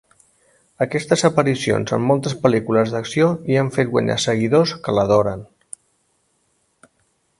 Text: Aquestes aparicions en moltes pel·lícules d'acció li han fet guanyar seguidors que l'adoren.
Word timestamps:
Aquestes 0.85 1.23
aparicions 1.27 1.93
en 1.97 2.07
moltes 2.11 2.35
pel·lícules 2.45 2.93
d'acció 2.95 3.27
li 3.49 3.61
han 3.63 3.69
fet 3.77 3.93
guanyar 3.93 4.17
seguidors 4.25 4.75
que 4.87 4.97
l'adoren. 5.01 5.45